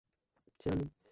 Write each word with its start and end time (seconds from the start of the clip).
সে 0.59 0.69
আর 0.69 0.77
নেই! 0.77 0.91